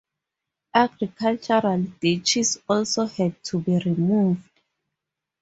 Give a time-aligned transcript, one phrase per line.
[0.73, 4.49] Agricultural ditches also had to be removed.